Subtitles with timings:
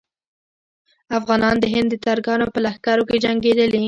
[1.17, 3.79] افغانان د هند د ترکانو په لښکرو کې جنګېدلي.